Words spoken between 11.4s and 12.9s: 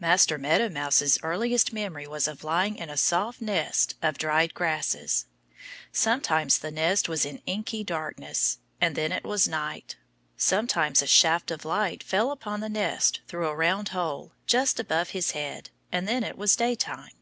of light fell upon the